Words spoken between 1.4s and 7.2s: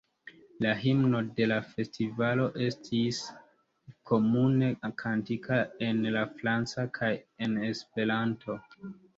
la festivalo estis komune kantita en la franca kaj